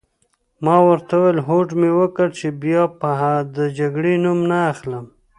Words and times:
ما 0.63 0.75
ورته 0.87 1.13
وویل: 1.17 1.39
هوډ 1.47 1.69
مي 1.79 1.91
وکړ 2.01 2.27
چي 2.37 2.47
بیا 2.63 2.83
به 2.99 3.11
د 3.55 3.57
جګړې 3.79 4.13
نوم 4.23 4.39
نه 4.49 4.57
اخلم. 4.71 5.05